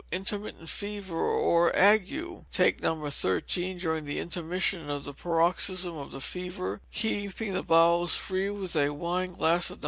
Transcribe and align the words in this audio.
Intermittent 0.11 0.67
Fever, 0.67 1.15
or 1.19 1.69
Ague. 1.75 2.43
Take 2.51 2.81
No. 2.81 3.07
13 3.07 3.77
during 3.77 4.05
the 4.05 4.17
intermission 4.17 4.89
of 4.89 5.03
the 5.03 5.13
paroxysm 5.13 5.95
of 5.95 6.11
the 6.11 6.19
fever; 6.19 6.81
keeping 6.91 7.53
the 7.53 7.61
bowels 7.61 8.15
free 8.15 8.49
with 8.49 8.75
a 8.75 8.89
wine 8.89 9.33
glass 9.33 9.69
of 9.69 9.77
No. 9.77 9.79